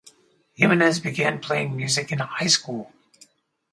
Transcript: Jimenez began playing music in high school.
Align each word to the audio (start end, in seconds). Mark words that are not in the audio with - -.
Jimenez 0.55 0.99
began 0.99 1.37
playing 1.37 1.77
music 1.77 2.11
in 2.11 2.17
high 2.17 2.47
school. 2.47 2.91